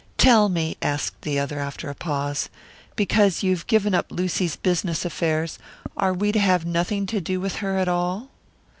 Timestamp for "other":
1.37-1.59